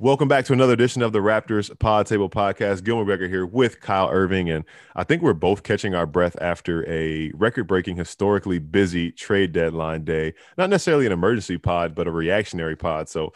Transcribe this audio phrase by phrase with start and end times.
[0.00, 2.84] Welcome back to another edition of the Raptors Pod Table Podcast.
[2.84, 6.88] Gil McGregor here with Kyle Irving, and I think we're both catching our breath after
[6.88, 10.34] a record-breaking, historically busy trade deadline day.
[10.56, 13.08] Not necessarily an emergency pod, but a reactionary pod.
[13.08, 13.32] So,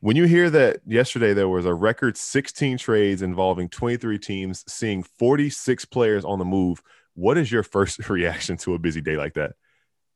[0.00, 5.02] when you hear that yesterday there was a record 16 trades involving 23 teams, seeing
[5.02, 9.34] 46 players on the move, what is your first reaction to a busy day like
[9.34, 9.52] that?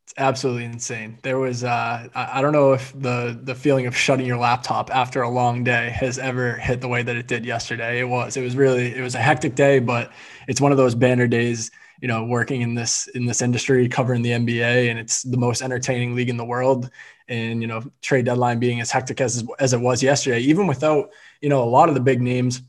[0.05, 1.19] It's absolutely insane.
[1.23, 5.23] There was uh, I don't know if the the feeling of shutting your laptop after
[5.23, 8.01] a long day has ever hit the way that it did yesterday.
[8.01, 10.11] It was it was really it was a hectic day, but
[10.49, 11.71] it's one of those banner days.
[12.03, 15.61] You know, working in this in this industry, covering the NBA, and it's the most
[15.63, 16.91] entertaining league in the world.
[17.29, 21.11] And you know, trade deadline being as hectic as as it was yesterday, even without
[21.41, 22.63] you know a lot of the big names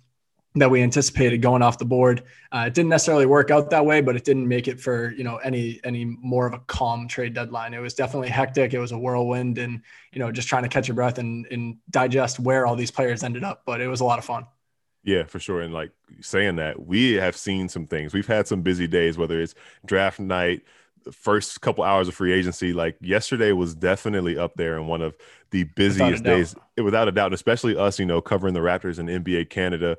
[0.56, 2.24] that we anticipated going off the board.
[2.52, 5.24] Uh, it didn't necessarily work out that way, but it didn't make it for you
[5.24, 7.74] know any any more of a calm trade deadline.
[7.74, 8.74] It was definitely hectic.
[8.74, 11.78] It was a whirlwind, and you know just trying to catch your breath and, and
[11.90, 13.64] digest where all these players ended up.
[13.66, 14.46] But it was a lot of fun.
[15.04, 15.62] Yeah, for sure.
[15.62, 18.14] And like saying that, we have seen some things.
[18.14, 20.62] We've had some busy days, whether it's draft night,
[21.04, 22.74] the first couple hours of free agency.
[22.74, 25.16] Like yesterday was definitely up there in one of
[25.50, 27.28] the busiest days, without a doubt.
[27.28, 29.98] And especially us, you know, covering the Raptors and NBA Canada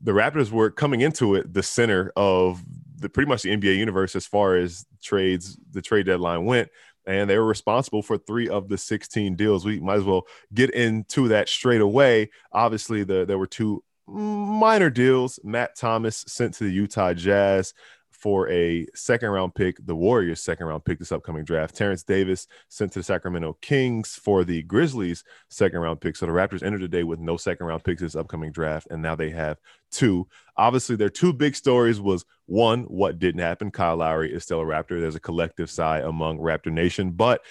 [0.00, 2.62] the Raptors were coming into it the center of
[2.96, 6.68] the pretty much the NBA universe as far as trades, the trade deadline went.
[7.06, 9.64] And they were responsible for three of the 16 deals.
[9.64, 12.30] We might as well get into that straight away.
[12.52, 15.38] Obviously, the, there were two minor deals.
[15.42, 17.72] Matt Thomas sent to the Utah Jazz
[18.18, 21.76] for a second round pick, the Warriors' second round pick this upcoming draft.
[21.76, 26.16] Terence Davis sent to the Sacramento Kings for the Grizzlies' second round pick.
[26.16, 29.00] So the Raptors entered the day with no second round picks this upcoming draft, and
[29.00, 29.58] now they have
[29.92, 30.26] two.
[30.56, 33.70] Obviously, their two big stories was one, what didn't happen.
[33.70, 35.00] Kyle Lowry is still a Raptor.
[35.00, 37.44] There's a collective sigh among Raptor Nation, but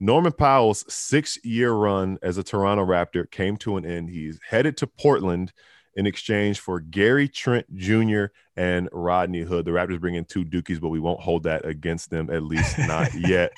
[0.00, 4.08] Norman Powell's six year run as a Toronto Raptor came to an end.
[4.08, 5.52] He's headed to Portland
[5.96, 8.26] in exchange for Gary Trent Jr.
[8.54, 9.64] and Rodney Hood.
[9.64, 12.78] The Raptors bring in two Dukies, but we won't hold that against them, at least
[12.86, 13.52] not yet.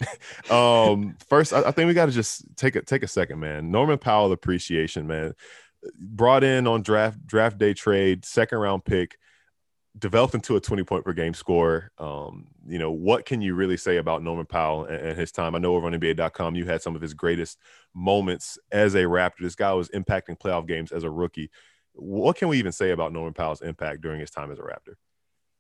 [0.51, 3.71] Um, first, I, I think we got to just take a take a second, man.
[3.71, 5.35] Norman Powell appreciation, man.
[5.99, 9.19] Brought in on draft draft day trade, second round pick,
[9.99, 11.91] developed into a 20 point per game score.
[11.99, 15.57] Um, you know, what can you really say about Norman Powell and, and his time?
[15.57, 17.59] I know over on NBA.com, you had some of his greatest
[17.95, 19.41] moments as a Raptor.
[19.41, 21.51] This guy was impacting playoff games as a rookie
[21.99, 24.95] what can we even say about Norman Powell's impact during his time as a Raptor?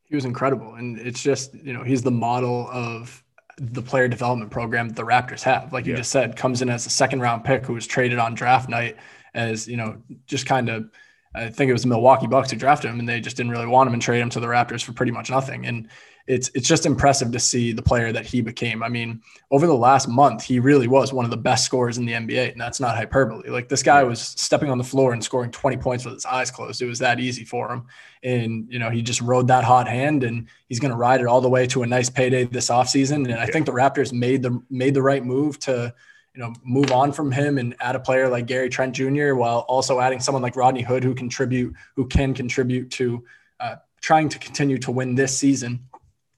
[0.04, 0.74] He was incredible.
[0.74, 3.22] And it's just, you know, he's the model of
[3.58, 5.72] the player development program that the Raptors have.
[5.72, 5.98] Like you yeah.
[5.98, 8.96] just said, comes in as a second round pick who was traded on draft night
[9.34, 10.90] as, you know, just kind of
[11.34, 13.66] I think it was the Milwaukee Bucks who drafted him and they just didn't really
[13.66, 15.66] want him and trade him to the Raptors for pretty much nothing.
[15.66, 15.88] And
[16.28, 18.82] it's it's just impressive to see the player that he became.
[18.82, 22.04] I mean, over the last month, he really was one of the best scorers in
[22.04, 23.48] the NBA, and that's not hyperbole.
[23.48, 26.50] Like this guy was stepping on the floor and scoring 20 points with his eyes
[26.50, 26.82] closed.
[26.82, 27.86] It was that easy for him.
[28.22, 31.40] And you know, he just rode that hot hand and he's gonna ride it all
[31.40, 33.24] the way to a nice payday this offseason.
[33.24, 35.94] And I think the Raptors made the made the right move to
[36.34, 39.34] you know, move on from him and add a player like Gary Trent Jr.
[39.34, 43.24] while also adding someone like Rodney Hood who contribute, who can contribute to
[43.58, 45.87] uh, trying to continue to win this season.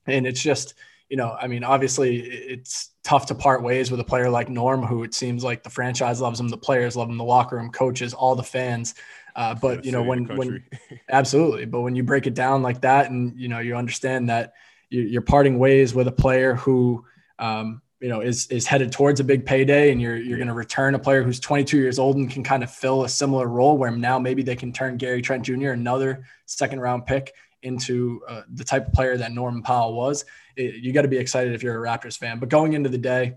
[0.07, 0.75] And it's just,
[1.09, 4.83] you know, I mean, obviously it's tough to part ways with a player like Norm,
[4.83, 7.71] who it seems like the franchise loves him, the players love him, the locker room
[7.71, 8.95] coaches, all the fans.
[9.37, 10.65] Uh, but you know, when when
[11.09, 14.53] absolutely, but when you break it down like that, and you know, you understand that
[14.89, 17.05] you're parting ways with a player who,
[17.39, 20.55] um, you know, is is headed towards a big payday, and you're you're going to
[20.55, 23.79] return a player who's 22 years old and can kind of fill a similar role,
[23.79, 25.71] where now maybe they can turn Gary Trent Jr.
[25.71, 27.33] another second round pick
[27.63, 30.25] into uh, the type of player that Norman Powell was,
[30.57, 32.39] it, you got to be excited if you're a Raptors fan.
[32.39, 33.35] But going into the day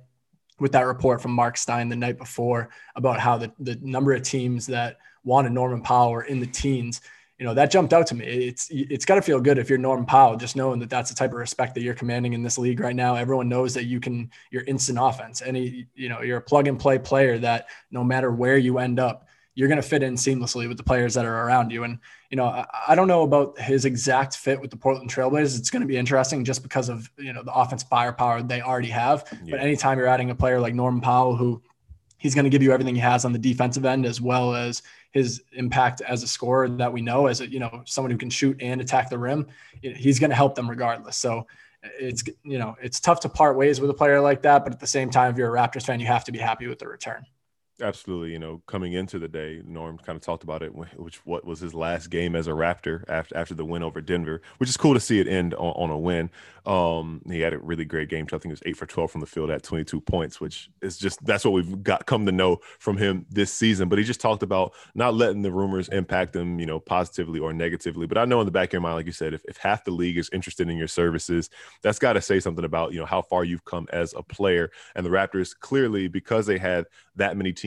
[0.59, 4.21] with that report from Marc Stein the night before about how the, the number of
[4.21, 7.01] teams that wanted Norman Powell were in the teens,
[7.39, 8.25] you know, that jumped out to me.
[8.25, 11.15] It's it's got to feel good if you're Norman Powell, just knowing that that's the
[11.15, 13.15] type of respect that you're commanding in this league right now.
[13.15, 15.41] Everyone knows that you can, you're instant offense.
[15.41, 18.99] Any, you know, you're a plug and play player that no matter where you end
[18.99, 21.83] up, you're going to fit in seamlessly with the players that are around you.
[21.83, 21.99] And,
[22.29, 25.59] you know, I, I, don't know about his exact fit with the Portland Trailblazers.
[25.59, 28.89] It's going to be interesting just because of, you know, the offense firepower they already
[28.89, 29.25] have.
[29.31, 29.51] Yeah.
[29.51, 31.61] But anytime you're adding a player like Norman Powell, who
[32.17, 34.81] he's going to give you everything he has on the defensive end, as well as
[35.11, 38.31] his impact as a scorer that we know as a, you know, someone who can
[38.31, 39.45] shoot and attack the rim,
[39.81, 41.17] he's going to help them regardless.
[41.17, 41.45] So,
[41.99, 44.79] it's you know it's tough to part ways with a player like that, but at
[44.79, 46.87] the same time, if you're a Raptors fan, you have to be happy with the
[46.87, 47.25] return.
[47.81, 51.43] Absolutely, you know, coming into the day, Norm kind of talked about it, which what
[51.43, 54.77] was his last game as a Raptor after after the win over Denver, which is
[54.77, 56.29] cool to see it end on, on a win.
[56.67, 58.25] Um, he had a really great game.
[58.27, 60.69] I think it was eight for twelve from the field at twenty two points, which
[60.83, 63.89] is just that's what we've got come to know from him this season.
[63.89, 67.53] But he just talked about not letting the rumors impact him, you know, positively or
[67.53, 68.05] negatively.
[68.05, 69.83] But I know in the back of your mind, like you said, if, if half
[69.83, 71.49] the league is interested in your services,
[71.81, 74.69] that's got to say something about you know how far you've come as a player.
[74.95, 76.85] And the Raptors clearly because they had
[77.15, 77.62] that many teams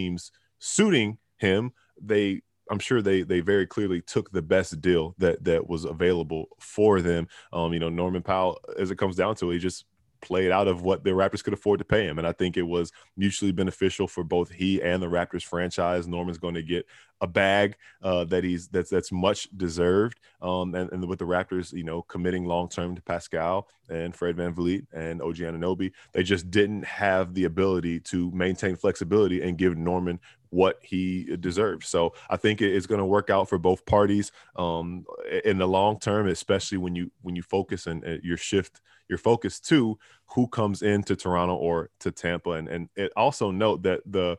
[0.58, 5.68] suiting him, they I'm sure they they very clearly took the best deal that that
[5.68, 7.28] was available for them.
[7.52, 9.84] Um, you know, Norman Powell, as it comes down to it, he just
[10.20, 12.18] played out of what the Raptors could afford to pay him.
[12.18, 16.08] And I think it was mutually beneficial for both he and the Raptors franchise.
[16.08, 16.86] Norman's going to get
[17.20, 20.20] a bag uh, that he's that's that's much deserved.
[20.42, 24.36] Um, and, and with the Raptors, you know, committing long term to Pascal and Fred
[24.36, 29.58] Van VanVleet and OG Anunoby, they just didn't have the ability to maintain flexibility and
[29.58, 30.20] give Norman
[30.56, 31.86] what he deserves.
[31.86, 35.04] So I think it's going to work out for both parties um,
[35.44, 39.60] in the long term, especially when you when you focus and your shift your focus
[39.60, 39.98] to
[40.30, 42.52] who comes into Toronto or to Tampa.
[42.52, 44.38] And and it also note that the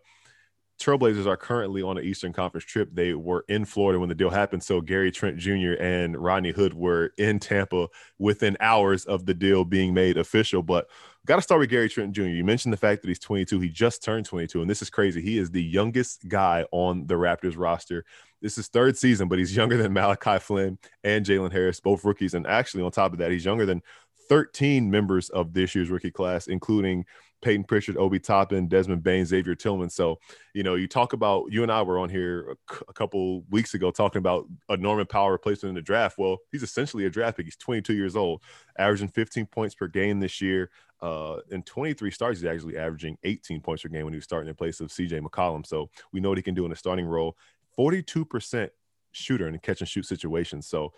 [0.79, 2.89] Trailblazers are currently on an Eastern Conference trip.
[2.93, 4.63] They were in Florida when the deal happened.
[4.63, 5.73] So Gary Trent Jr.
[5.79, 7.87] and Rodney Hood were in Tampa
[8.19, 10.61] within hours of the deal being made official.
[10.61, 10.87] But
[11.27, 12.23] got to start with Gary Trent Jr.
[12.23, 13.59] You mentioned the fact that he's 22.
[13.59, 15.21] He just turned 22, and this is crazy.
[15.21, 18.05] He is the youngest guy on the Raptors roster.
[18.41, 22.33] This is third season, but he's younger than Malachi Flynn and Jalen Harris, both rookies.
[22.33, 23.81] And actually, on top of that, he's younger than
[24.29, 27.05] 13 members of this year's rookie class, including
[27.41, 29.89] Payton Pritchard, Obi Toppin, Desmond Bane, Xavier Tillman.
[29.89, 30.19] So,
[30.53, 32.57] you know, you talk about you and I were on here
[32.89, 36.17] a, couple weeks ago talking about a Norman Powell replacement in the draft.
[36.17, 37.45] Well, he's essentially a draft pick.
[37.45, 38.41] He's 22 years old,
[38.77, 40.71] averaging 15 points per game this year.
[40.99, 44.49] Uh, in 23 starts, he's actually averaging 18 points per game when he was starting
[44.49, 45.65] in place of CJ McCollum.
[45.65, 47.37] So we know what he can do in a starting role.
[47.77, 48.69] 42%
[49.11, 50.67] shooter in catch and shoot situations.
[50.67, 50.93] So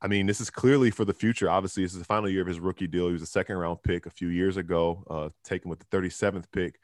[0.00, 1.48] I mean, this is clearly for the future.
[1.48, 3.06] Obviously, this is the final year of his rookie deal.
[3.06, 6.44] He was a second round pick a few years ago, uh, taken with the 37th
[6.52, 6.78] pick,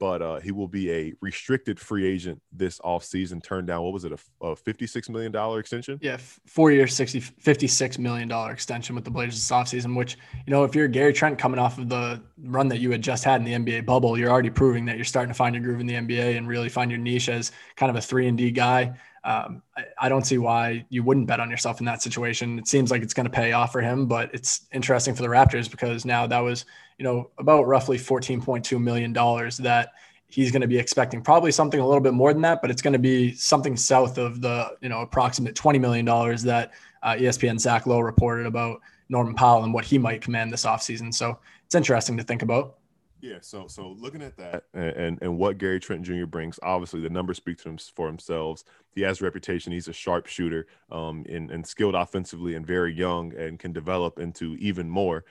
[0.00, 3.42] but uh, he will be a restricted free agent this offseason.
[3.42, 5.98] Turned down, what was it, a, a $56 million extension?
[6.02, 6.16] Yeah,
[6.46, 10.16] four years, 60, $56 million extension with the Blazers this offseason, which,
[10.46, 13.22] you know, if you're Gary Trent coming off of the run that you had just
[13.22, 15.80] had in the NBA bubble, you're already proving that you're starting to find your groove
[15.80, 18.50] in the NBA and really find your niche as kind of a three and D
[18.50, 18.94] guy
[19.24, 22.58] um, I, I, don't see why you wouldn't bet on yourself in that situation.
[22.58, 25.28] It seems like it's going to pay off for him, but it's interesting for the
[25.28, 26.66] Raptors because now that was,
[26.98, 29.92] you know, about roughly $14.2 million that
[30.26, 32.82] he's going to be expecting probably something a little bit more than that, but it's
[32.82, 36.04] going to be something south of the, you know, approximate $20 million
[36.44, 36.72] that
[37.02, 41.14] uh, ESPN Zach Lowe reported about Norman Powell and what he might command this offseason.
[41.14, 42.76] So it's interesting to think about.
[43.24, 46.26] Yeah, so so looking at that and, and, what Gary Trent Jr.
[46.26, 48.64] brings, obviously the numbers speak to him for themselves.
[48.94, 49.72] He has a reputation.
[49.72, 54.18] He's a sharp shooter, um, and, and skilled offensively, and very young, and can develop
[54.18, 55.24] into even more.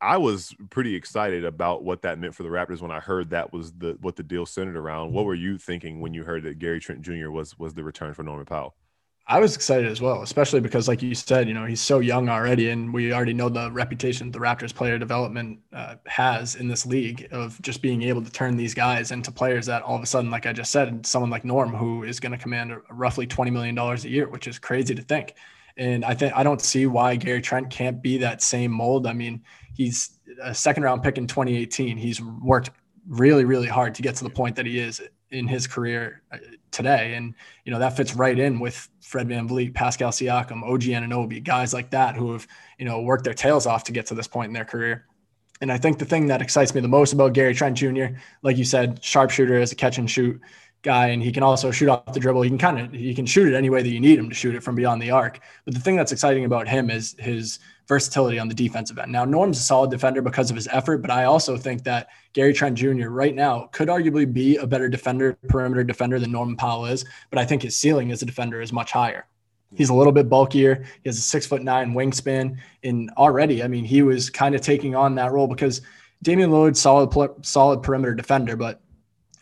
[0.00, 3.52] I was pretty excited about what that meant for the Raptors when I heard that
[3.52, 5.12] was the what the deal centered around.
[5.12, 7.30] What were you thinking when you heard that Gary Trent Jr.
[7.30, 8.76] was was the return for Norman Powell?
[9.28, 12.28] I was excited as well, especially because, like you said, you know he's so young
[12.28, 16.86] already, and we already know the reputation the Raptors player development uh, has in this
[16.86, 20.06] league of just being able to turn these guys into players that all of a
[20.06, 23.50] sudden, like I just said, someone like Norm, who is going to command roughly twenty
[23.50, 25.34] million dollars a year, which is crazy to think.
[25.76, 29.08] And I think I don't see why Gary Trent can't be that same mold.
[29.08, 29.42] I mean,
[29.74, 31.96] he's a second round pick in 2018.
[31.96, 32.70] He's worked
[33.08, 35.02] really, really hard to get to the point that he is
[35.32, 36.38] in his career uh,
[36.76, 37.14] today.
[37.14, 37.34] And,
[37.64, 41.74] you know, that fits right in with Fred Van VanVleet, Pascal Siakam, OG Anunoby, guys
[41.74, 42.46] like that who have,
[42.78, 45.06] you know, worked their tails off to get to this point in their career.
[45.60, 48.58] And I think the thing that excites me the most about Gary Trent Jr., like
[48.58, 50.40] you said, sharpshooter as a catch and shoot
[50.82, 52.42] guy, and he can also shoot off the dribble.
[52.42, 54.34] He can kind of he can shoot it any way that you need him to
[54.34, 55.40] shoot it from beyond the arc.
[55.64, 59.12] But the thing that's exciting about him is his versatility on the defensive end.
[59.12, 62.52] Now, Norm's a solid defender because of his effort, but I also think that Gary
[62.52, 63.08] Trent Jr.
[63.08, 67.04] right now could arguably be a better defender, perimeter defender than Norman Powell is.
[67.30, 69.26] But I think his ceiling as a defender is much higher.
[69.74, 70.84] He's a little bit bulkier.
[71.02, 72.58] He has a six foot nine wingspan.
[72.82, 75.80] And already, I mean, he was kind of taking on that role because
[76.22, 78.80] Damian Lillard, solid, solid perimeter defender, but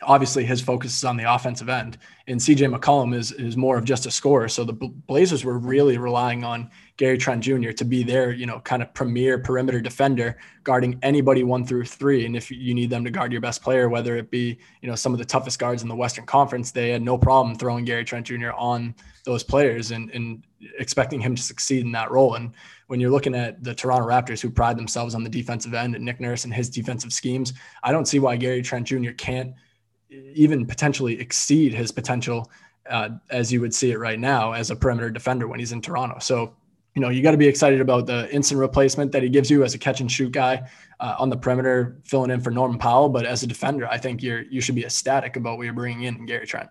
[0.05, 1.97] obviously his focus is on the offensive end
[2.27, 4.49] and CJ McCollum is is more of just a scorer.
[4.49, 7.71] So the Blazers were really relying on Gary Trent Jr.
[7.71, 12.25] to be their, you know, kind of premier perimeter defender, guarding anybody one through three.
[12.25, 14.95] And if you need them to guard your best player, whether it be, you know,
[14.95, 18.05] some of the toughest guards in the Western Conference, they had no problem throwing Gary
[18.05, 18.51] Trent Jr.
[18.57, 20.43] on those players and, and
[20.79, 22.35] expecting him to succeed in that role.
[22.35, 22.53] And
[22.87, 26.03] when you're looking at the Toronto Raptors who pride themselves on the defensive end and
[26.03, 29.11] Nick Nurse and his defensive schemes, I don't see why Gary Trent Jr.
[29.11, 29.53] can't
[30.33, 32.51] even potentially exceed his potential
[32.89, 35.81] uh, as you would see it right now as a perimeter defender when he's in
[35.81, 36.19] Toronto.
[36.19, 36.55] So,
[36.93, 39.63] you know, you got to be excited about the instant replacement that he gives you
[39.63, 40.69] as a catch and shoot guy
[40.99, 43.09] uh, on the perimeter, filling in for Norman Powell.
[43.09, 46.03] But as a defender, I think you're you should be ecstatic about what you're bringing
[46.03, 46.69] in, Gary Trent.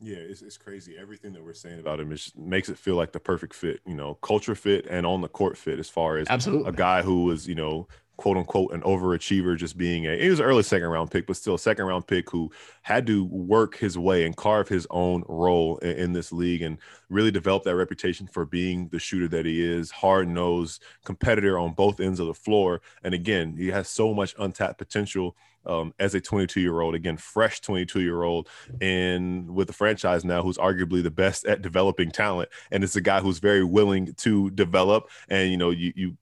[0.00, 0.96] Yeah, it's, it's crazy.
[0.96, 3.94] Everything that we're saying about him is makes it feel like the perfect fit, you
[3.94, 6.68] know, culture fit and on the court fit as far as Absolutely.
[6.68, 10.40] a guy who was, you know, quote unquote an overachiever just being a he was
[10.40, 12.50] an early second round pick but still a second round pick who
[12.82, 16.78] had to work his way and carve his own role in, in this league and
[17.08, 19.90] really develop that reputation for being the shooter that he is.
[19.90, 22.82] Hard-nosed competitor on both ends of the floor.
[23.04, 27.16] And again he has so much untapped potential um, as a 22 year old again
[27.16, 28.48] fresh 22 year old
[28.80, 32.48] and with the franchise now who's arguably the best at developing talent.
[32.72, 35.08] And it's a guy who's very willing to develop.
[35.28, 36.16] And you know you you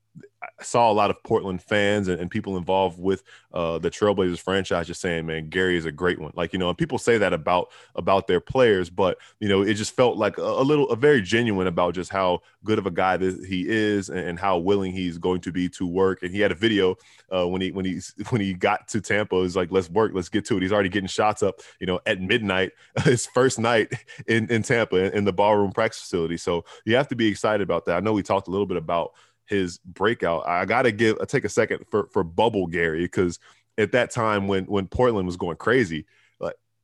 [0.59, 3.23] I saw a lot of Portland fans and, and people involved with
[3.53, 6.69] uh, the Trailblazers franchise just saying, "Man, Gary is a great one." Like you know,
[6.69, 10.39] and people say that about about their players, but you know, it just felt like
[10.39, 13.69] a, a little, a very genuine about just how good of a guy that he
[13.69, 16.23] is and, and, how willing he's going to be to work.
[16.23, 16.97] And he had a video
[17.35, 18.01] uh, when he when he
[18.31, 19.41] when he got to Tampa.
[19.43, 22.01] He's like, "Let's work, let's get to it." He's already getting shots up, you know,
[22.07, 22.73] at midnight,
[23.05, 23.93] his first night
[24.27, 26.37] in in Tampa in, in the ballroom practice facility.
[26.37, 27.97] So you have to be excited about that.
[27.97, 29.13] I know we talked a little bit about
[29.49, 30.47] his breakout.
[30.47, 33.39] I got to give I take a second for for Bubble Gary because
[33.79, 36.07] at that time when when Portland was going crazy,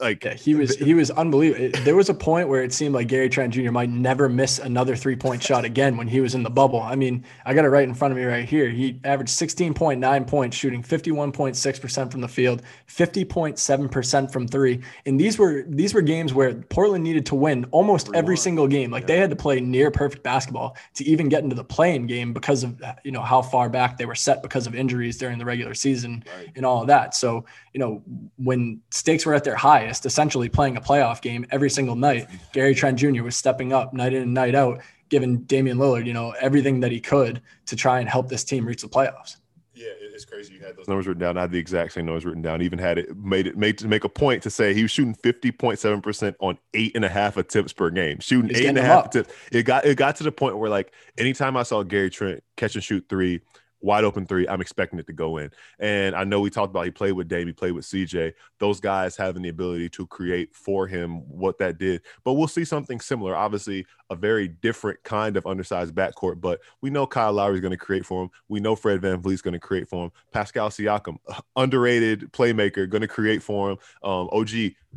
[0.02, 1.71] like yeah, he was he was unbelievable.
[1.85, 3.71] There was a point where it seemed like Gary Trent Jr.
[3.71, 6.80] might never miss another three point shot again when he was in the bubble.
[6.80, 8.68] I mean, I got it right in front of me right here.
[8.68, 14.80] He averaged 16.9 points, shooting 51.6 percent from the field, 50.7 percent from three.
[15.06, 18.90] And these were these were games where Portland needed to win almost every single game.
[18.90, 19.06] Like yeah.
[19.06, 22.64] they had to play near perfect basketball to even get into the play-in game because
[22.64, 25.75] of you know how far back they were set because of injuries during the regular
[25.75, 26.50] season right.
[26.56, 27.14] and all of that.
[27.14, 28.02] So you know
[28.37, 32.29] when stakes were at their highest essentially playing a playoff game every single night.
[32.52, 33.23] Gary Trent Jr.
[33.23, 36.93] was stepping up night in and night out, giving Damian Lillard, you know, everything that
[36.93, 39.37] he could to try and help this team reach the playoffs.
[39.75, 40.55] Yeah, it's crazy.
[40.55, 41.38] You had those numbers written down.
[41.38, 42.61] I had the exact same numbers written down.
[42.61, 45.14] Even had it made it made to make a point to say he was shooting
[45.14, 48.21] fifty point seven percent on eight and a half attempts per game.
[48.21, 49.33] Shooting He's eight and a half attempts.
[49.50, 52.75] It got it got to the point where like anytime I saw Gary Trent catch
[52.75, 53.41] and shoot three,
[53.83, 54.49] wide open three.
[54.49, 55.51] I'm expecting it to go in.
[55.79, 58.33] And I know we talked about he played with Dame, he played with CJ.
[58.59, 62.03] Those guys having the ability to create for him what that did.
[62.25, 63.37] But we'll see something similar.
[63.37, 66.40] Obviously, a very different kind of undersized backcourt.
[66.40, 68.31] But we know Kyle Lowry is going to create for him.
[68.49, 70.12] We know Fred VanVleet is going to create for him.
[70.33, 71.16] Pascal Siakam,
[71.57, 73.78] underrated playmaker, going to create for him.
[74.02, 74.50] Um, OG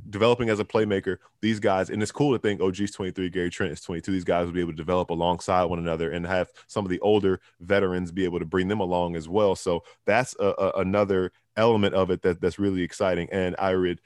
[0.09, 1.17] developing as a playmaker.
[1.41, 4.11] These guys, and it's cool to think OG's 23, Gary Trent is 22.
[4.11, 6.99] These guys will be able to develop alongside one another and have some of the
[6.99, 9.55] older veterans be able to bring them along as well.
[9.55, 13.29] So that's a, a, another element of it that, that's really exciting.
[13.31, 14.01] And I would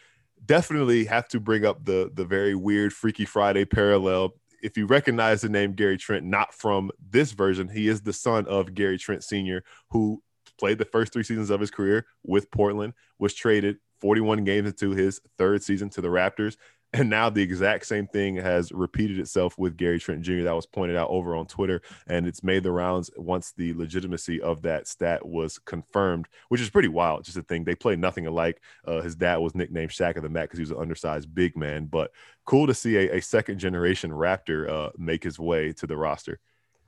[0.46, 5.42] definitely have to bring up the the very weird Freaky Friday parallel if you recognize
[5.42, 9.24] the name Gary Trent, not from this version, he is the son of Gary Trent
[9.24, 10.22] Sr., who
[10.58, 14.92] played the first three seasons of his career with Portland, was traded 41 games into
[14.92, 16.58] his third season to the Raptors,
[16.94, 20.44] and now the exact same thing has repeated itself with Gary Trent Jr.
[20.44, 24.42] That was pointed out over on Twitter, and it's made the rounds once the legitimacy
[24.42, 27.24] of that stat was confirmed, which is pretty wild.
[27.24, 28.62] Just a thing they play nothing alike.
[28.86, 31.56] Uh, his dad was nicknamed Shaq of the MAC because he was an undersized big
[31.56, 32.12] man, but
[32.46, 36.40] cool to see a, a second generation Raptor uh, make his way to the roster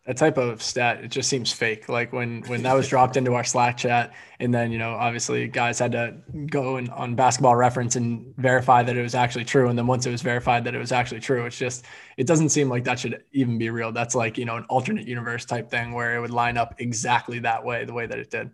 [0.05, 1.87] that type of stat it just seems fake.
[1.87, 5.47] Like when when that was dropped into our slack chat and then you know obviously
[5.47, 6.15] guys had to
[6.47, 10.05] go and on basketball reference and verify that it was actually true and then once
[10.07, 11.85] it was verified that it was actually true it's just
[12.17, 13.91] it doesn't seem like that should even be real.
[13.91, 17.39] That's like you know an alternate universe type thing where it would line up exactly
[17.39, 18.49] that way the way that it did.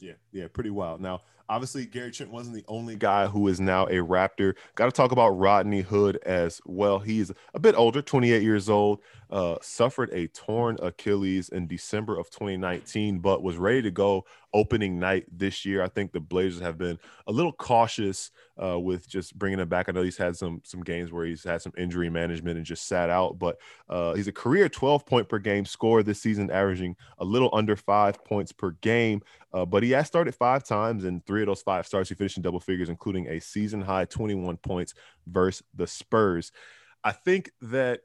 [0.00, 1.20] Yeah yeah pretty wild now
[1.50, 4.54] Obviously, Gary Trent wasn't the only guy who is now a Raptor.
[4.76, 7.00] Got to talk about Rodney Hood as well.
[7.00, 12.30] He's a bit older, 28 years old, uh, suffered a torn Achilles in December of
[12.30, 15.82] 2019, but was ready to go opening night this year.
[15.82, 18.30] I think the Blazers have been a little cautious
[18.62, 19.88] uh, with just bringing him back.
[19.88, 22.86] I know he's had some some games where he's had some injury management and just
[22.86, 23.58] sat out, but
[23.88, 27.76] uh, he's a career 12 point per game scorer this season, averaging a little under
[27.76, 29.22] five points per game.
[29.52, 32.36] Uh, but he has started five times, and three of those five starts he finished
[32.36, 34.92] in double figures, including a season high 21 points
[35.26, 36.52] versus the Spurs.
[37.02, 38.00] I think that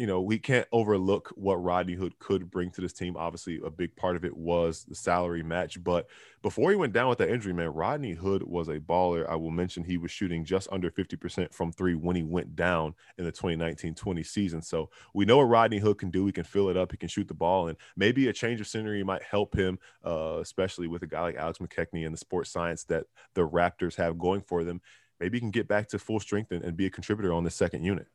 [0.00, 3.18] you know, we can't overlook what Rodney Hood could bring to this team.
[3.18, 5.84] Obviously, a big part of it was the salary match.
[5.84, 6.08] But
[6.40, 9.28] before he went down with that injury, man, Rodney Hood was a baller.
[9.28, 12.94] I will mention he was shooting just under 50% from three when he went down
[13.18, 14.62] in the 2019 20 season.
[14.62, 16.24] So we know what Rodney Hood can do.
[16.24, 18.68] He can fill it up, he can shoot the ball, and maybe a change of
[18.68, 22.48] scenery might help him, uh, especially with a guy like Alex McKechnie and the sports
[22.48, 23.04] science that
[23.34, 24.80] the Raptors have going for them
[25.20, 27.50] maybe he can get back to full strength and, and be a contributor on the
[27.50, 28.06] second unit.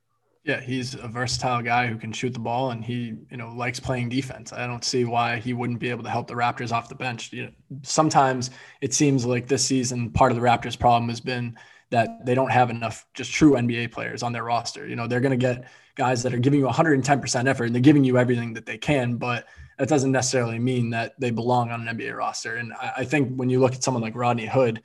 [0.45, 3.79] Yeah, he's a versatile guy who can shoot the ball, and he, you know, likes
[3.79, 4.53] playing defense.
[4.53, 7.33] I don't see why he wouldn't be able to help the Raptors off the bench.
[7.33, 11.57] You know, sometimes it seems like this season part of the Raptors' problem has been
[11.89, 14.87] that they don't have enough just true NBA players on their roster.
[14.87, 17.81] You know, they're going to get guys that are giving you 110% effort and they're
[17.81, 19.47] giving you everything that they can, but
[19.77, 22.55] that doesn't necessarily mean that they belong on an NBA roster.
[22.55, 24.81] And I, I think when you look at someone like Rodney Hood,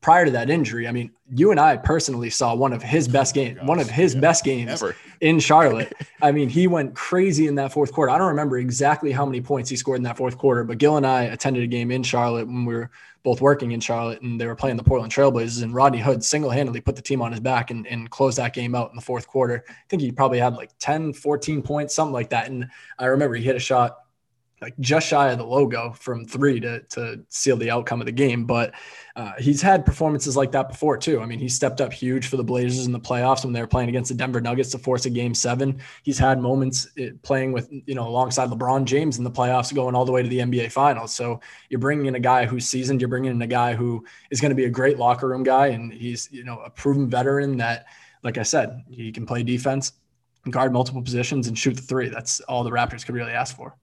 [0.00, 3.34] prior to that injury, I mean, you and I personally saw one of his best
[3.34, 4.96] games, oh one of his yeah, best games ever.
[5.20, 5.92] in Charlotte.
[6.22, 8.10] I mean, he went crazy in that fourth quarter.
[8.10, 10.96] I don't remember exactly how many points he scored in that fourth quarter, but Gil
[10.96, 12.90] and I attended a game in Charlotte when we were
[13.22, 16.82] both working in Charlotte and they were playing the Portland Trailblazers and Rodney Hood single-handedly
[16.82, 19.26] put the team on his back and, and closed that game out in the fourth
[19.26, 19.64] quarter.
[19.66, 22.50] I think he probably had like 10, 14 points, something like that.
[22.50, 24.03] And I remember he hit a shot
[24.64, 28.12] like just shy of the logo from three to, to seal the outcome of the
[28.12, 28.46] game.
[28.46, 28.72] But
[29.14, 31.20] uh, he's had performances like that before too.
[31.20, 33.66] I mean, he stepped up huge for the Blazers in the playoffs when they were
[33.66, 35.78] playing against the Denver Nuggets to force a game seven.
[36.02, 39.94] He's had moments eh, playing with, you know, alongside LeBron James in the playoffs going
[39.94, 41.12] all the way to the NBA finals.
[41.12, 44.40] So you're bringing in a guy who's seasoned, you're bringing in a guy who is
[44.40, 45.66] going to be a great locker room guy.
[45.68, 47.84] And he's, you know, a proven veteran that,
[48.22, 49.92] like I said, he can play defense,
[50.48, 52.08] guard multiple positions and shoot the three.
[52.08, 53.76] That's all the Raptors could really ask for.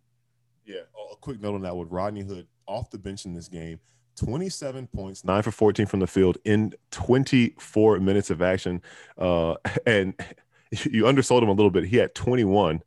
[1.21, 3.79] Quick note on that with Rodney Hood off the bench in this game.
[4.17, 8.81] 27 points, nine for 14 from the field in 24 minutes of action.
[9.17, 10.13] Uh, and
[10.71, 11.85] you undersold him a little bit.
[11.85, 12.81] He had 21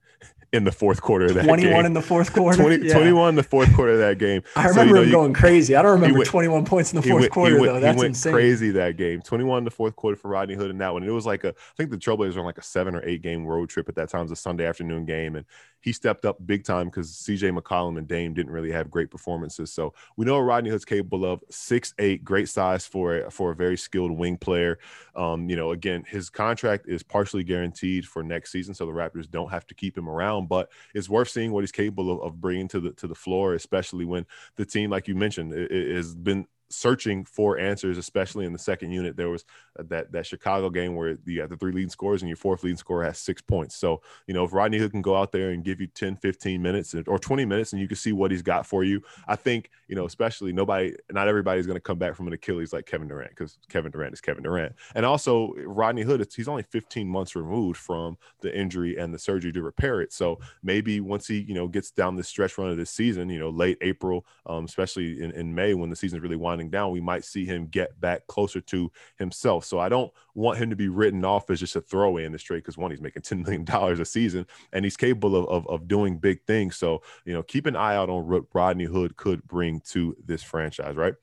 [0.53, 1.87] in the fourth quarter of that 21 game.
[1.87, 2.95] in the fourth quarter 20, yeah.
[2.95, 5.33] 21 in the fourth quarter of that game i remember so, you know, him going
[5.33, 8.01] crazy i don't remember went, 21 points in the fourth went, quarter went, though that's
[8.01, 8.33] insane.
[8.33, 11.11] crazy that game 21 in the fourth quarter for rodney hood in that one and
[11.11, 13.21] it was like a i think the trailblazers were on like a seven or eight
[13.21, 15.45] game road trip at that time it was a sunday afternoon game and
[15.85, 19.71] he stepped up big time because CJ McCollum and Dame didn't really have great performances.
[19.71, 23.55] So we know Rodney Hood's capable of six eight, great size for a, for a
[23.55, 24.79] very skilled wing player.
[25.15, 29.31] Um, you know, again, his contract is partially guaranteed for next season, so the Raptors
[29.31, 30.49] don't have to keep him around.
[30.49, 33.53] But it's worth seeing what he's capable of, of bringing to the to the floor,
[33.53, 34.25] especially when
[34.57, 39.17] the team, like you mentioned, has been searching for answers, especially in the second unit.
[39.17, 39.45] There was
[39.79, 42.77] that that Chicago game where you have the three leading scores and your fourth leading
[42.77, 43.77] scorer has six points.
[43.77, 46.63] So, you know, if Rodney Hood can go out there and give you 10, 15
[46.63, 49.71] minutes or 20 minutes and you can see what he's got for you, I think,
[49.89, 53.09] you know, especially nobody, not everybody's going to come back from an Achilles like Kevin
[53.09, 54.75] Durant because Kevin Durant is Kevin Durant.
[54.95, 59.53] And also, Rodney Hood, he's only 15 months removed from the injury and the surgery
[59.53, 60.13] to repair it.
[60.13, 63.39] So maybe once he, you know, gets down the stretch run of this season, you
[63.39, 66.91] know, late April, um, especially in, in May when the season is really winding down,
[66.91, 69.65] we might see him get back closer to himself.
[69.65, 72.39] So I don't want him to be written off as just a throwaway in the
[72.39, 75.89] straight because one, he's making $10 million a season and he's capable of, of, of,
[75.89, 76.77] doing big things.
[76.77, 80.43] So, you know, keep an eye out on what Rodney Hood could bring to this
[80.43, 81.15] franchise, right?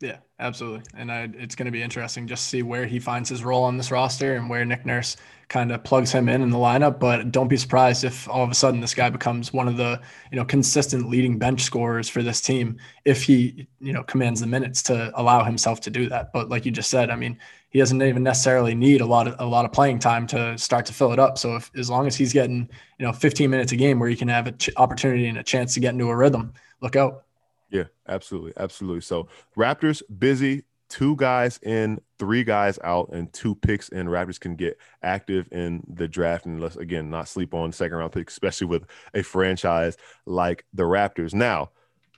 [0.00, 0.82] Yeah, absolutely.
[0.96, 3.64] And I, it's going to be interesting just to see where he finds his role
[3.64, 5.16] on this roster and where Nick Nurse
[5.48, 6.98] kind of plugs him in in the lineup.
[7.00, 10.00] But don't be surprised if all of a sudden this guy becomes one of the
[10.30, 14.46] you know consistent leading bench scorers for this team if he you know commands the
[14.46, 16.32] minutes to allow himself to do that.
[16.32, 17.38] But like you just said, I mean,
[17.70, 20.84] he doesn't even necessarily need a lot of a lot of playing time to start
[20.86, 21.38] to fill it up.
[21.38, 24.16] So if as long as he's getting you know 15 minutes a game where he
[24.16, 26.52] can have an ch- opportunity and a chance to get into a rhythm,
[26.82, 27.24] look out.
[27.70, 29.00] Yeah, absolutely, absolutely.
[29.00, 34.06] So Raptors busy, two guys in, three guys out, and two picks in.
[34.06, 38.12] Raptors can get active in the draft, and let's again not sleep on second round
[38.12, 39.96] picks, especially with a franchise
[40.26, 41.34] like the Raptors.
[41.34, 41.70] Now,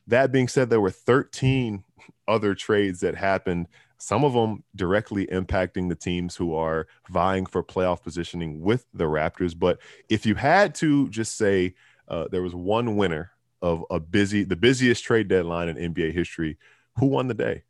[0.07, 1.85] that being said, there were 13
[2.29, 3.69] other trades that happened.
[3.99, 9.05] Some of them directly impacting the teams who are vying for playoff positioning with the
[9.05, 9.59] Raptors.
[9.59, 9.79] But
[10.11, 11.75] if you had to just say
[12.09, 13.31] uh, there was one winner
[13.63, 16.59] of a busy, the busiest trade deadline in NBA history.
[16.99, 17.63] Who won the day?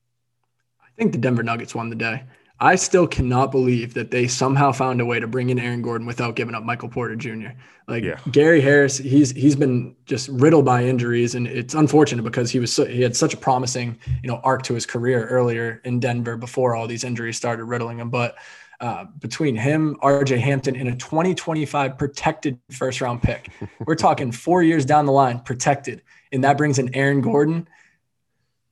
[0.81, 2.25] I think the Denver Nuggets won the day.
[2.59, 6.07] I still cannot believe that they somehow found a way to bring in Aaron Gordon
[6.07, 7.49] without giving up Michael Porter Jr.
[7.87, 8.19] Like yeah.
[8.31, 12.73] Gary Harris, he's he's been just riddled by injuries, and it's unfortunate because he was
[12.73, 16.39] so, he had such a promising you know arc to his career earlier in Denver
[16.39, 18.09] before all these injuries started riddling him.
[18.09, 18.37] But
[18.81, 23.51] uh, between him, RJ Hampton, and a 2025 protected first round pick.
[23.87, 26.03] We're talking four years down the line, protected.
[26.33, 27.69] And that brings in Aaron Gordon.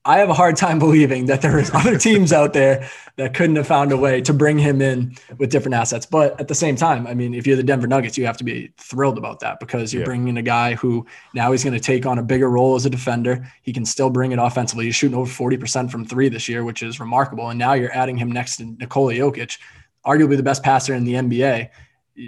[0.07, 3.57] I have a hard time believing that there is other teams out there that couldn't
[3.57, 6.05] have found a way to bring him in with different assets.
[6.05, 8.45] But at the same time, I mean, if you're the Denver Nuggets, you have to
[8.45, 10.07] be thrilled about that because you're yeah.
[10.07, 12.85] bringing in a guy who now he's going to take on a bigger role as
[12.85, 13.51] a defender.
[13.63, 14.87] He can still bring it offensively.
[14.87, 17.49] He's shooting over 40% from three this year, which is remarkable.
[17.49, 19.59] And now you're adding him next to Nikola Jokic,
[20.07, 21.71] arguably the best passer in the NBA.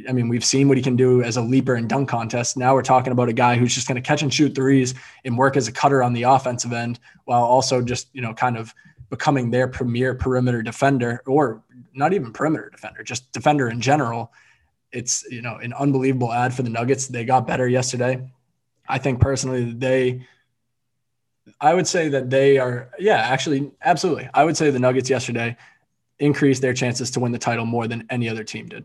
[0.09, 2.57] I mean, we've seen what he can do as a leaper in dunk contest.
[2.57, 5.39] Now we're talking about a guy who's just going to catch and shoot threes and
[5.39, 8.75] work as a cutter on the offensive end while also just, you know, kind of
[9.11, 11.63] becoming their premier perimeter defender or
[11.95, 14.33] not even perimeter defender, just defender in general.
[14.93, 17.07] It's you know an unbelievable ad for the Nuggets.
[17.07, 18.29] They got better yesterday.
[18.89, 20.27] I think personally they
[21.61, 24.29] I would say that they are yeah, actually absolutely.
[24.35, 25.57] I would say the Nuggets yesterday
[26.19, 28.85] increased their chances to win the title more than any other team did.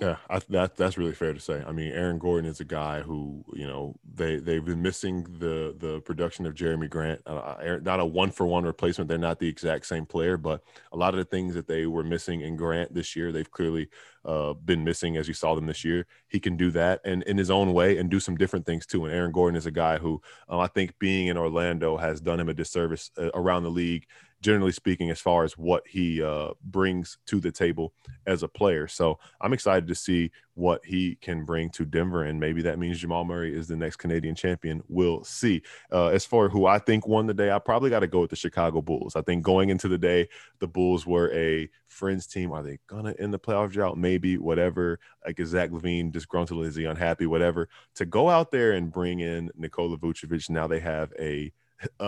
[0.00, 1.62] Yeah, I, that that's really fair to say.
[1.66, 5.74] I mean, Aaron Gordon is a guy who you know they they've been missing the
[5.76, 7.20] the production of Jerami Grant.
[7.26, 9.08] Uh, not a one for one replacement.
[9.08, 12.04] They're not the exact same player, but a lot of the things that they were
[12.04, 13.88] missing in Grant this year, they've clearly
[14.24, 16.06] uh, been missing as you saw them this year.
[16.28, 19.04] He can do that and in his own way and do some different things too.
[19.04, 22.38] And Aaron Gordon is a guy who um, I think being in Orlando has done
[22.38, 24.06] him a disservice uh, around the league
[24.40, 27.92] generally speaking, as far as what he uh, brings to the table
[28.26, 28.86] as a player.
[28.86, 32.98] So I'm excited to see what he can bring to Denver, and maybe that means
[32.98, 34.82] Jamal Murray is the next Canadian champion.
[34.88, 35.62] We'll see.
[35.92, 38.30] Uh, as far who I think won the day, I probably got to go with
[38.30, 39.16] the Chicago Bulls.
[39.16, 42.52] I think going into the day, the Bulls were a friends team.
[42.52, 43.98] Are they gonna end the playoff drought?
[43.98, 44.98] Maybe whatever.
[45.24, 46.66] Like is Zach LaVine disgruntled?
[46.66, 47.26] Is he unhappy?
[47.26, 47.68] Whatever.
[47.96, 51.52] To go out there and bring in Nikola Vucevic, now they have a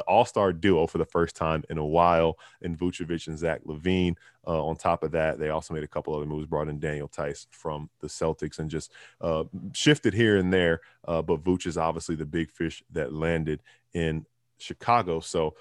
[0.07, 4.17] all star duo for the first time in a while in Vucevic and Zach LaVine.
[4.47, 7.09] Uh, on top of that, they also made a couple other moves, brought in Daniel
[7.09, 10.81] Theis from the Celtics and just uh, shifted here and there.
[11.07, 14.25] Uh, but Vuce is obviously the big fish that landed in
[14.59, 15.21] Chicago.
[15.21, 15.55] So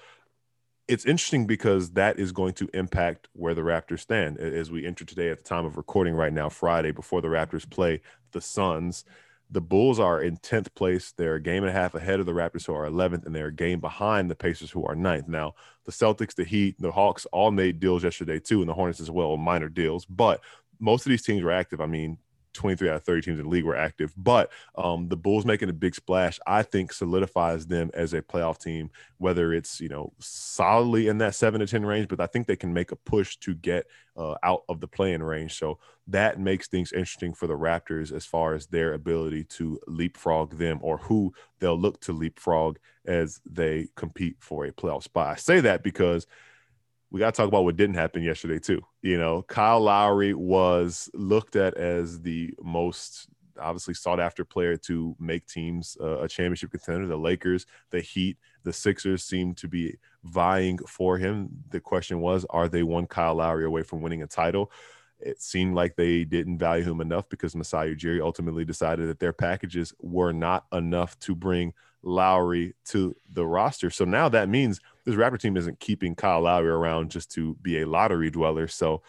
[0.88, 5.04] it's interesting because that is going to impact where the Raptors stand as we enter
[5.04, 8.00] today at the time of recording right now, Friday, before the Raptors play
[8.32, 9.04] the Suns.
[9.52, 11.12] The Bulls are in 10th place.
[11.12, 13.46] They're a game and a half ahead of the Raptors, who are 11th, and they're
[13.46, 15.26] a game behind the Pacers, who are ninth.
[15.26, 15.54] Now,
[15.86, 19.10] the Celtics, the Heat, the Hawks all made deals yesterday, too, and the Hornets as
[19.10, 20.04] well, minor deals.
[20.04, 20.40] But
[20.78, 21.80] most of these teams were active.
[21.80, 22.18] I mean,
[22.52, 24.12] 23 out of 30 teams in the league were active.
[24.16, 28.58] But um, the Bulls making a big splash, I think, solidifies them as a playoff
[28.58, 32.46] team, whether it's, you know, solidly in that seven to 10 range, but I think
[32.46, 33.86] they can make a push to get
[34.16, 35.58] uh, out of the play-in range.
[35.58, 40.58] So that makes things interesting for the Raptors as far as their ability to leapfrog
[40.58, 45.28] them or who they'll look to leapfrog as they compete for a playoff spot.
[45.28, 46.26] I say that because–
[47.10, 48.80] we got to talk about what didn't happen yesterday too.
[49.02, 53.28] You know, Kyle Lowry was looked at as the most
[53.60, 57.06] obviously sought after player to make teams uh, a championship contender.
[57.06, 61.48] The Lakers, the Heat, the Sixers seemed to be vying for him.
[61.70, 64.70] The question was, are they one Kyle Lowry away from winning a title?
[65.18, 69.34] It seemed like they didn't value him enough because Masai Ujiri ultimately decided that their
[69.34, 73.90] packages were not enough to bring Lowry to the roster.
[73.90, 77.80] So now that means this Raptor team isn't keeping Kyle Lowry around just to be
[77.80, 78.68] a lottery dweller.
[78.68, 79.02] So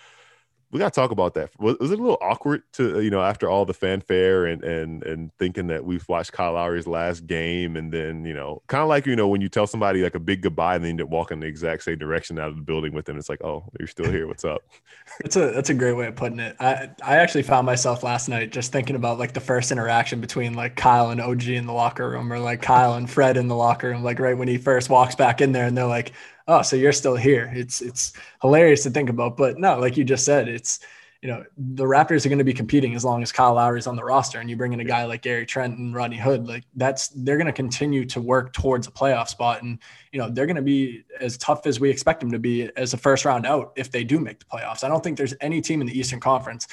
[0.72, 1.50] we got to talk about that.
[1.60, 4.64] Was, was, it a little awkward to uh, you know after all the fanfare and
[4.64, 8.82] and and thinking that we've watched Kyle Lowry's last game and then you know kind
[8.82, 11.02] of like you know when you tell somebody like a big goodbye and they end
[11.02, 13.18] up walking the exact same direction out of the building with them.
[13.18, 14.28] It's like oh you're still here.
[14.28, 14.62] What's up?
[15.22, 16.56] That's a that's a great way of putting it.
[16.60, 20.54] I I actually found myself last night just thinking about like the first interaction between
[20.54, 23.56] like Kyle and OG in the locker room or like Kyle and Fred in the
[23.56, 24.04] locker room.
[24.04, 26.14] Like right when he first walks back in there and they're like
[26.48, 27.52] oh, so you're still here.
[27.54, 30.80] It's it's hilarious to think about, but no, like you just said, it's
[31.22, 33.96] you know the Raptors are going to be competing as long as Kyle Lowry's on
[33.96, 36.64] the roster, and you bring in a guy like Gary Trent and Rodney Hood, like
[36.76, 39.80] that's they're going to continue to work towards a playoff spot, and
[40.12, 42.94] you know they're going to be as tough as we expect them to be as
[42.94, 44.84] a first round out if they do make the playoffs.
[44.84, 46.68] I don't think there's any team in the Eastern Conference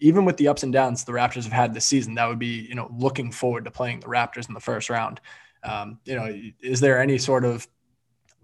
[0.00, 2.66] even with the ups and downs the Raptors have had this season, that would be,
[2.68, 5.20] you know, looking forward to playing the Raptors in the first round.
[5.62, 7.66] Um, you know, is there any sort of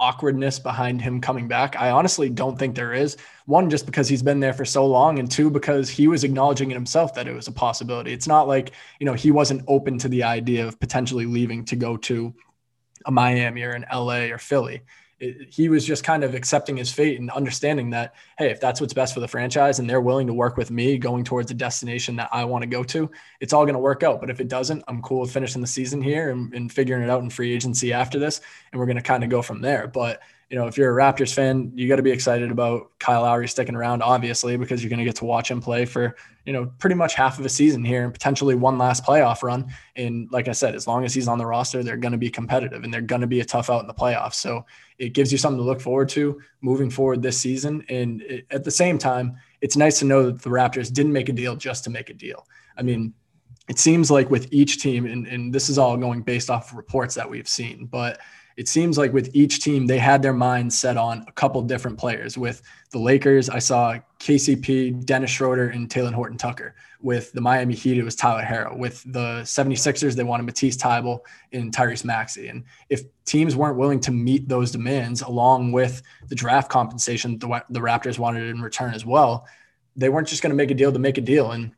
[0.01, 1.77] awkwardness behind him coming back.
[1.77, 3.17] I honestly don't think there is.
[3.47, 6.71] One, just because he's been there for so long, and two, because he was acknowledging
[6.71, 8.13] it himself that it was a possibility.
[8.13, 11.77] It's not like, you know, he wasn't open to the idea of potentially leaving to
[11.77, 12.35] go to
[13.07, 14.83] a Miami or an LA or Philly
[15.21, 18.81] it, he was just kind of accepting his fate and understanding that, hey, if that's
[18.81, 21.55] what's best for the franchise and they're willing to work with me going towards a
[21.55, 24.21] destination that I want to go to, it's all going to work out.
[24.21, 27.11] But if it doesn't, I'm cool with finishing the season here and, and figuring it
[27.11, 28.41] out in free agency after this.
[28.73, 29.89] And we're going to kind of go from there.
[29.89, 33.21] But you know, if you're a Raptors fan, you got to be excited about Kyle
[33.23, 36.55] Lowry sticking around, obviously, because you're going to get to watch him play for, you
[36.55, 39.71] know, pretty much half of a season here and potentially one last playoff run.
[39.97, 42.31] And like I said, as long as he's on the roster, they're going to be
[42.31, 44.37] competitive and they're going to be a tough out in the playoffs.
[44.37, 44.65] So
[44.97, 47.85] it gives you something to look forward to moving forward this season.
[47.91, 51.29] And it, at the same time, it's nice to know that the Raptors didn't make
[51.29, 52.47] a deal just to make a deal.
[52.75, 53.13] I mean,
[53.69, 56.79] it seems like with each team, and, and this is all going based off of
[56.79, 58.19] reports that we've seen, but–
[58.59, 61.97] it seems like with each team, they had their minds set on a couple different
[61.97, 62.37] players.
[62.37, 66.75] With the Lakers, I saw KCP, Dennis Schroeder, and Talen Horton Tucker.
[67.01, 68.77] With the Miami Heat, it was Tyler Herro.
[68.77, 71.21] With the 76ers, they wanted Matisse Thybulle
[71.53, 72.49] and Tyrese Maxey.
[72.49, 77.63] And if teams weren't willing to meet those demands, along with the draft compensation the,
[77.71, 79.47] the Raptors wanted in return as well,
[79.95, 81.53] they weren't just going to make a deal to make a deal.
[81.53, 81.71] And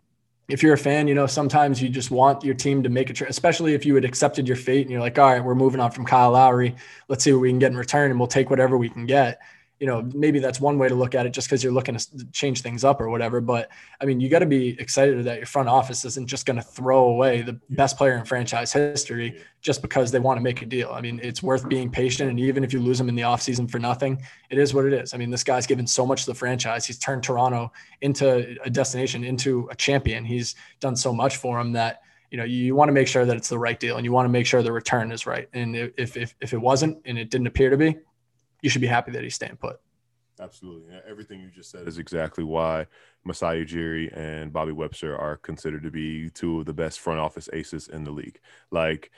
[0.53, 3.13] if you're a fan, you know, sometimes you just want your team to make a
[3.13, 5.81] trade, especially if you had accepted your fate and you're like, all right, we're moving
[5.81, 6.75] on from Kyle Lowry.
[7.09, 9.41] Let's see what we can get in return and we'll take whatever we can get
[9.81, 12.25] you know, maybe that's one way to look at it just because you're looking to
[12.33, 13.41] change things up or whatever.
[13.41, 16.59] But I mean, you got to be excited that your front office isn't just going
[16.59, 20.61] to throw away the best player in franchise history just because they want to make
[20.61, 20.91] a deal.
[20.93, 22.29] I mean, it's worth being patient.
[22.29, 24.93] And even if you lose him in the offseason for nothing, it is what it
[24.93, 25.15] is.
[25.15, 26.85] I mean, this guy's given so much to the franchise.
[26.85, 30.27] He's turned Toronto into a destination, into a champion.
[30.27, 33.37] He's done so much for him that you know you, want to make sure that
[33.37, 35.75] it's the right deal and you want to make sure the return is right and
[35.75, 37.97] if, if if it wasn't and it didn't appear to be
[38.63, 39.81] you should be happy that he's staying put.
[40.41, 40.95] Absolutely.
[41.07, 42.87] Everything you just said is exactly why
[43.25, 47.49] Masai Ujiri and Bobby Webster are considered to be two of the best front office
[47.53, 48.41] aces in the league.
[48.71, 49.11] Like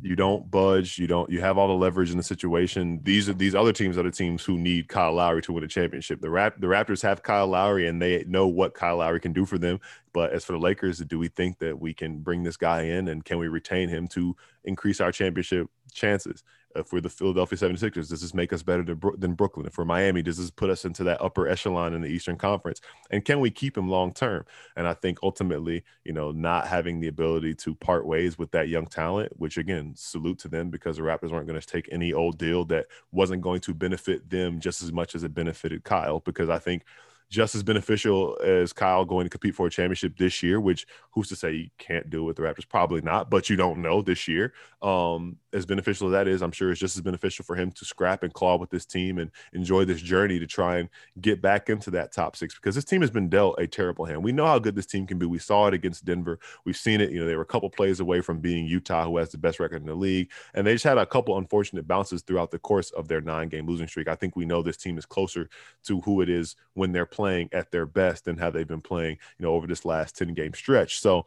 [0.00, 3.00] you don't budge, you don't you have all the leverage in the situation.
[3.02, 5.68] These are these other teams are the teams who need Kyle Lowry to win a
[5.68, 6.20] championship.
[6.20, 9.44] The Rap the Raptors have Kyle Lowry and they know what Kyle Lowry can do
[9.44, 9.80] for them.
[10.12, 13.08] But as for the Lakers, do we think that we can bring this guy in
[13.08, 16.44] and can we retain him to increase our championship chances?
[16.76, 19.66] If we're the Philadelphia 76ers, does this make us better than Brooklyn?
[19.66, 22.80] If we're Miami, does this put us into that upper echelon in the Eastern Conference?
[23.10, 24.44] And can we keep him long term?
[24.76, 28.68] And I think ultimately, you know, not having the ability to part ways with that
[28.68, 32.12] young talent, which again, salute to them because the Raptors weren't going to take any
[32.12, 36.20] old deal that wasn't going to benefit them just as much as it benefited Kyle.
[36.20, 36.84] Because I think
[37.30, 41.28] just as beneficial as Kyle going to compete for a championship this year, which who's
[41.28, 42.68] to say he can't do it with the Raptors?
[42.68, 44.54] Probably not, but you don't know this year.
[44.80, 47.84] Um, as beneficial as that is, I'm sure it's just as beneficial for him to
[47.84, 50.88] scrap and claw with this team and enjoy this journey to try and
[51.20, 54.22] get back into that top six because this team has been dealt a terrible hand.
[54.22, 55.26] We know how good this team can be.
[55.26, 56.38] We saw it against Denver.
[56.64, 57.10] We've seen it.
[57.10, 59.58] You know, they were a couple plays away from being Utah, who has the best
[59.60, 62.90] record in the league, and they just had a couple unfortunate bounces throughout the course
[62.90, 64.08] of their nine game losing streak.
[64.08, 65.48] I think we know this team is closer
[65.84, 69.18] to who it is when they're playing at their best and how they've been playing,
[69.38, 71.00] you know, over this last 10 game stretch.
[71.00, 71.26] So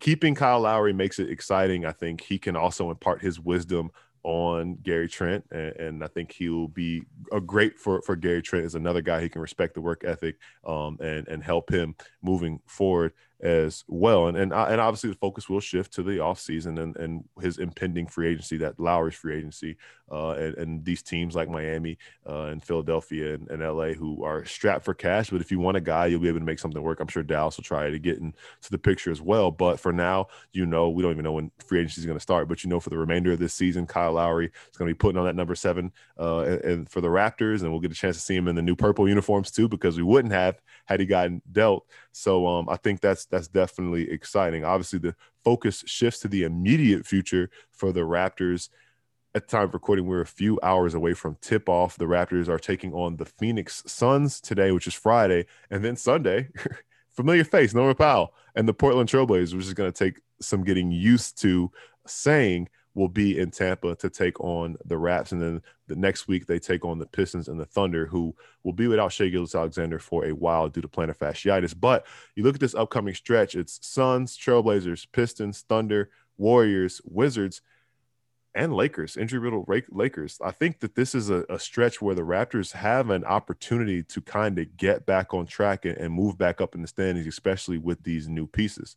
[0.00, 1.84] keeping Kyle Lowry makes it exciting.
[1.84, 3.90] I think he can also impart his wisdom
[4.24, 8.66] on Gary Trent, and, and, I think he'll be a great for for Gary Trent
[8.66, 12.60] is another guy he can respect the work ethic um, and and help him moving
[12.66, 14.28] forward as well.
[14.28, 17.58] And and, uh, and obviously the focus will shift to the offseason and, and his
[17.58, 19.76] impending free agency, that Lowry's free agency,
[20.10, 21.98] uh, and, and these teams like Miami
[22.28, 25.30] uh, and Philadelphia and, and, LA who are strapped for cash.
[25.30, 27.00] But if you want a guy, you'll be able to make something work.
[27.00, 28.34] I'm sure Dallas will try to get into
[28.70, 29.50] the picture as well.
[29.50, 32.22] But for now, you know, we don't even know when free agency is going to
[32.22, 32.48] start.
[32.48, 34.98] But you know, for the remainder of this season, Kyle Lowry is going to be
[34.98, 37.96] putting on that number seven uh, and, and for the Raptors, and we'll get a
[37.96, 41.00] chance to see him in the new purple uniforms too, because we wouldn't have had
[41.00, 41.86] he gotten dealt.
[42.12, 44.64] So um, I think that's that's definitely exciting.
[44.64, 45.14] Obviously, the
[45.44, 48.68] focus shifts to the immediate future for the Raptors.
[49.34, 51.96] At the time of recording, we're a few hours away from tip off.
[51.96, 56.48] The Raptors are taking on the Phoenix Suns today, which is Friday, and then Sunday,
[57.10, 60.90] familiar face, Norman Powell, and the Portland Trailblazers, which is going to take some getting
[60.90, 61.70] used to
[62.06, 65.32] saying will be in Tampa to take on the Raps.
[65.32, 68.72] And then the next week, they take on the Pistons and the Thunder, who will
[68.72, 71.74] be without Shai Gilgeous-Alexander for a while due to plantar fasciitis.
[71.78, 77.60] But you look at this upcoming stretch, it's Suns, Trailblazers, Pistons, Thunder, Warriors, Wizards,
[78.54, 80.40] and Lakers, injury riddled Lakers.
[80.42, 84.20] I think that this is a, a, stretch where the Raptors have an opportunity to
[84.20, 87.78] kind of get back on track and, and move back up in the standings, especially
[87.78, 88.96] with these new pieces.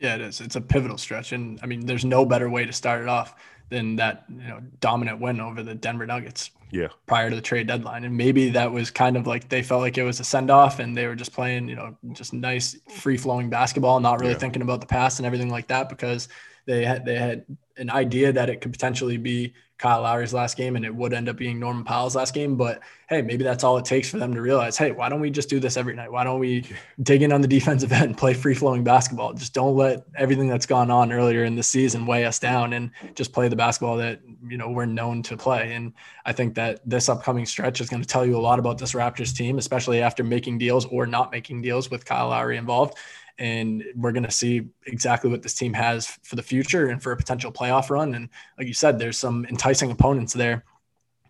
[0.00, 0.40] Yeah, it is.
[0.40, 3.34] It's a pivotal stretch, and I mean, there's no better way to start it off
[3.68, 6.50] than that you know dominant win over the Denver Nuggets.
[6.70, 6.88] Yeah.
[7.06, 9.96] Prior to the trade deadline, and maybe that was kind of like they felt like
[9.96, 13.16] it was a send off, and they were just playing you know just nice free
[13.16, 14.38] flowing basketball, not really yeah.
[14.38, 16.28] thinking about the past and everything like that because
[16.66, 17.44] they had they had
[17.78, 21.28] an idea that it could potentially be Kyle Lowry's last game and it would end
[21.28, 22.56] up being Norman Powell's last game.
[22.56, 25.30] But hey, maybe that's all it takes for them to realize, hey, why don't we
[25.30, 26.10] just do this every night?
[26.10, 26.64] Why don't we
[27.00, 29.34] dig in on the defensive end and play free flowing basketball?
[29.34, 32.90] Just don't let everything that's gone on earlier in the season weigh us down and
[33.14, 35.74] just play the basketball that, you know, we're known to play.
[35.74, 35.92] And
[36.26, 38.94] I think that this upcoming stretch is going to tell you a lot about this
[38.94, 42.98] Raptors team, especially after making deals or not making deals with Kyle Lowry involved
[43.38, 47.12] and we're going to see exactly what this team has for the future and for
[47.12, 48.14] a potential playoff run.
[48.14, 50.64] And like you said, there's some enticing opponents there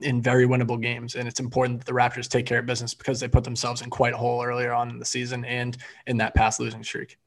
[0.01, 1.16] in very winnable games.
[1.16, 3.90] And it's important that the Raptors take care of business because they put themselves in
[3.90, 7.18] quite a hole earlier on in the season and in that past losing streak.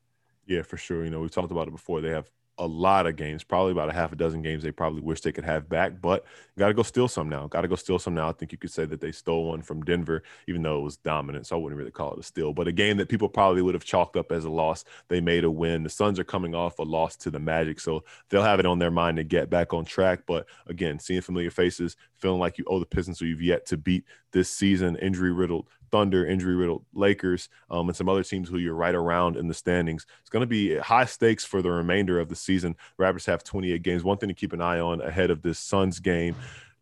[0.47, 1.03] Yeah, for sure.
[1.03, 2.01] You know, we've talked about it before.
[2.01, 5.01] They have a lot of games, probably about a half a dozen games they probably
[5.01, 6.25] wish they could have back, but
[6.59, 7.47] got to go steal some now.
[7.47, 8.29] Got to go steal some now.
[8.29, 10.97] I think you could say that they stole one from Denver, even though it was
[10.97, 11.47] dominant.
[11.47, 13.73] So I wouldn't really call it a steal, but a game that people probably would
[13.73, 14.85] have chalked up as a loss.
[15.07, 15.83] They made a win.
[15.83, 18.79] The Suns are coming off a loss to the Magic, so they'll have it on
[18.79, 20.21] their mind to get back on track.
[20.27, 23.77] But again, seeing familiar faces, feeling like you owe the Pistons who you've yet to
[23.77, 28.57] beat this season, injury riddled Thunder, injury riddled Lakers, um, and some other teams who
[28.57, 30.05] you're right around in the standings.
[30.21, 32.75] It's going to be high stakes for the remainder of the season.
[32.99, 34.03] Raptors have 28 games.
[34.03, 36.35] One thing to keep an eye on ahead of this Suns game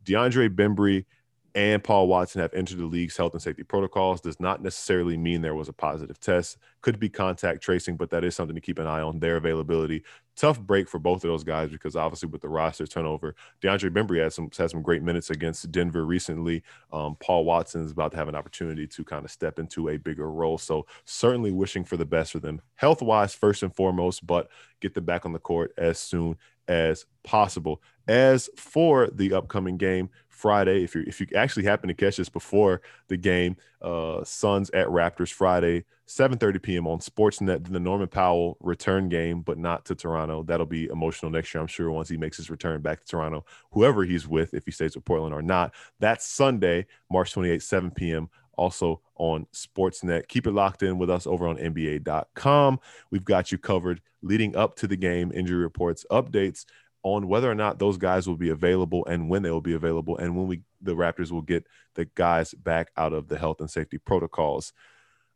[0.06, 1.06] DeAndre Bembry
[1.55, 5.41] and Paul Watson have entered the league's health and safety protocols does not necessarily mean
[5.41, 6.57] there was a positive test.
[6.81, 10.03] Could be contact tracing, but that is something to keep an eye on their availability.
[10.35, 14.21] Tough break for both of those guys because obviously with the roster turnover, DeAndre Bembry
[14.21, 16.63] had some had some great minutes against Denver recently.
[16.93, 19.97] Um, Paul Watson is about to have an opportunity to kind of step into a
[19.97, 20.57] bigger role.
[20.57, 24.93] So certainly wishing for the best for them, health wise first and foremost, but get
[24.93, 26.38] them back on the court as soon
[26.69, 27.81] as possible.
[28.07, 30.09] As for the upcoming game,
[30.39, 30.84] Friday.
[30.84, 34.88] If you if you actually happen to catch this before the game, uh, Suns at
[34.88, 36.88] Raptors Friday, 7:30 p.m.
[36.88, 37.69] on Sportsnet.
[37.69, 40.43] The Norman Powell return game, but not to Toronto.
[40.43, 43.45] That'll be emotional next year, I'm sure, once he makes his return back to Toronto.
[43.71, 45.73] Whoever he's with, if he stays with Portland or not.
[45.99, 48.30] That's Sunday, March 28, 7 p.m.
[48.54, 50.28] Also on Sportsnet.
[50.30, 52.80] Keep it locked in with us over on NBA.com.
[53.12, 56.65] We've got you covered leading up to the game, injury reports, updates
[57.03, 60.17] on whether or not those guys will be available and when they will be available
[60.17, 63.69] and when we the Raptors will get the guys back out of the health and
[63.69, 64.73] safety protocols.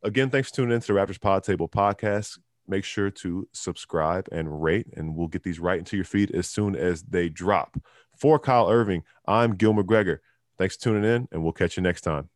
[0.02, 2.38] Again, thanks for tuning into the Raptors Pod Table podcast.
[2.66, 6.48] Make sure to subscribe and rate, and we'll get these right into your feed as
[6.48, 7.76] soon as they drop.
[8.16, 10.18] For Kyle Irving, I'm Gil McGregor.
[10.56, 12.30] Thanks for tuning in, and we'll catch you next time.